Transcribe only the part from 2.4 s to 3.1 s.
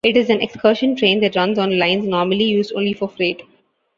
used only for